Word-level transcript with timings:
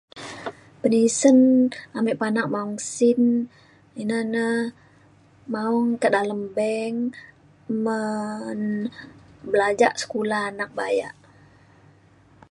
penisen 0.81 1.39
ame 1.97 2.11
panak 2.21 2.47
maong 2.53 2.75
sin 2.93 3.21
ina 4.01 4.19
na 4.33 4.45
maong 5.53 5.89
kak 6.01 6.13
dalem 6.15 6.41
bank 6.57 6.97
men 7.85 8.61
belajak 9.51 9.93
sekula 10.01 10.39
anak 10.51 10.69
bayak. 10.79 11.15